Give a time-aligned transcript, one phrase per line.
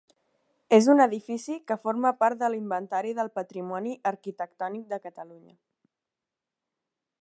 [0.77, 5.59] És un edifici que forma part de l'Inventari del Patrimoni Arquitectònic de Catalunya.